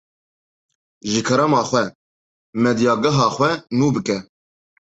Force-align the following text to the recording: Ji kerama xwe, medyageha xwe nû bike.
Ji 1.11 1.21
kerama 1.27 1.61
xwe, 1.69 1.83
medyageha 2.63 3.27
xwe 3.35 3.49
nû 3.77 3.87
bike. 3.93 4.17